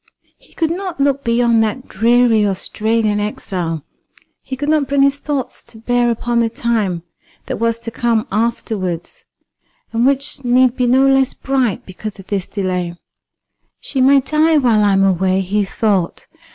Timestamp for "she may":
13.79-14.21